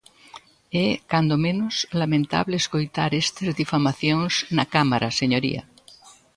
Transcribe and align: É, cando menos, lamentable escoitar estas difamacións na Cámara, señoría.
É, 0.85 0.87
cando 1.11 1.35
menos, 1.45 1.75
lamentable 2.01 2.55
escoitar 2.61 3.11
estas 3.23 3.49
difamacións 3.61 4.33
na 4.57 4.65
Cámara, 4.75 5.15
señoría. 5.21 5.61